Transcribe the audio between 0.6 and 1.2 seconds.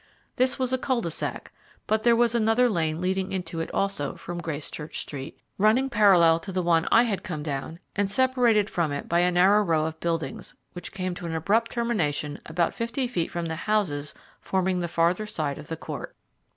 a cul de